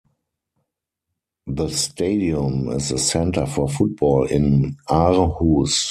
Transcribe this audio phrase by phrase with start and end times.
[1.45, 5.89] The stadium is the center for football in Aarhus.